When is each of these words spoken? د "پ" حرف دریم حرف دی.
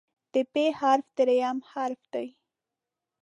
د 0.33 0.35
"پ" 0.51 0.53
حرف 0.79 1.07
دریم 1.17 1.57
حرف 1.71 2.01
دی. 2.13 2.27